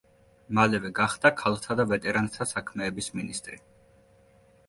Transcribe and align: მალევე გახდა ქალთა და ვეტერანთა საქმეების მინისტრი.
მალევე 0.59 0.89
გახდა 0.99 1.31
ქალთა 1.41 1.77
და 1.81 1.85
ვეტერანთა 1.91 2.47
საქმეების 2.53 3.13
მინისტრი. 3.19 3.59